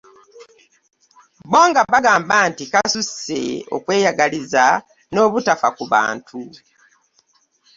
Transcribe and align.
Bo 1.51 1.61
nga 1.69 1.81
bagamba 1.91 2.37
nti 2.49 2.63
kasusse 2.73 3.41
okweyagaliza 3.75 4.65
n'obutafa 5.13 5.67
ku 5.77 5.83
bantu. 5.93 6.39